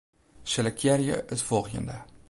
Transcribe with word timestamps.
Selektearje 0.53 1.21
it 1.37 1.45
folgjende. 1.51 2.01